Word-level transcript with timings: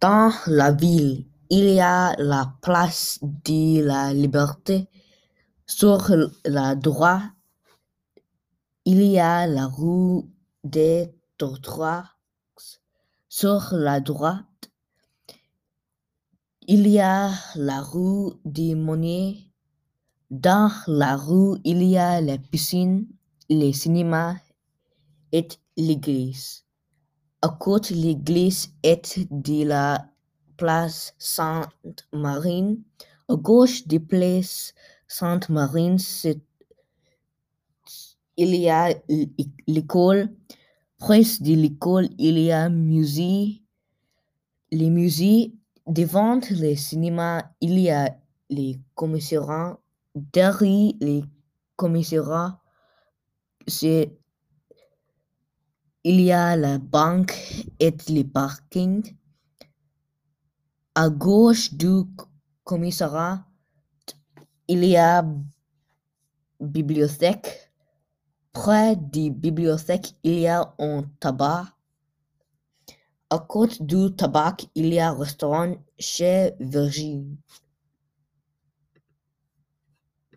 Dans 0.00 0.32
la 0.46 0.70
ville, 0.70 1.26
il 1.50 1.70
y 1.70 1.80
a 1.80 2.14
la 2.18 2.54
place 2.62 3.18
de 3.20 3.82
la 3.82 4.14
Liberté. 4.14 4.88
Sur 5.66 6.12
la 6.44 6.76
droite, 6.76 7.32
il 8.84 9.02
y 9.02 9.18
a 9.18 9.48
la 9.48 9.66
rue 9.66 10.22
des 10.62 11.12
Trottoirs. 11.36 12.16
Sur 13.28 13.70
la 13.72 13.98
droite, 13.98 14.70
il 16.68 16.86
y 16.86 17.00
a 17.00 17.32
la 17.56 17.82
rue 17.82 18.34
des 18.44 18.76
Meuniers. 18.76 19.50
Dans 20.30 20.70
la 20.86 21.16
rue, 21.16 21.58
il 21.64 21.82
y 21.82 21.98
a 21.98 22.20
la 22.20 22.38
piscine, 22.38 23.08
le 23.50 23.72
cinéma 23.72 24.36
et 25.32 25.48
l'église. 25.76 26.67
À 27.40 27.50
côté 27.50 27.94
l'église 27.94 28.74
et 28.82 29.00
de 29.30 29.64
la 29.64 30.10
place 30.56 31.14
Sainte-Marine, 31.18 32.82
à 33.28 33.36
gauche 33.36 33.86
de 33.86 33.98
place 33.98 34.74
Sainte-Marine, 35.06 35.98
il 38.36 38.54
y 38.54 38.68
a 38.68 38.92
l'école. 39.68 40.34
Près 40.98 41.22
de 41.40 41.54
l'école, 41.54 42.08
il 42.18 42.38
y 42.40 42.50
a 42.50 42.68
musée. 42.68 43.62
Le 44.72 44.88
musée, 44.88 45.54
devant 45.86 46.40
le 46.50 46.74
cinéma, 46.74 47.52
il 47.60 47.78
y 47.78 47.88
a 47.90 48.18
le 48.50 48.74
commissariat. 48.96 49.78
Derrière 50.16 50.92
le 51.00 51.22
commissariat, 51.76 52.60
il 56.08 56.22
y 56.22 56.32
a 56.32 56.56
la 56.56 56.78
banque 56.78 57.36
et 57.78 57.94
le 58.08 58.22
parking. 58.22 59.14
À 60.94 61.10
gauche 61.10 61.74
du 61.74 62.04
commissariat, 62.64 63.44
il 64.68 64.84
y 64.86 64.96
a 64.96 65.22
bibliothèque. 66.60 67.70
Près 68.52 68.96
de 68.96 69.28
bibliothèque, 69.28 70.14
il 70.22 70.38
y 70.38 70.46
a 70.46 70.74
un 70.78 71.02
tabac. 71.20 71.66
À 73.28 73.38
côté 73.40 73.76
du 73.84 74.16
tabac, 74.16 74.56
il 74.74 74.94
y 74.94 74.98
a 74.98 75.12
restaurant 75.12 75.74
chez 75.98 76.54
Virgile. 76.58 77.36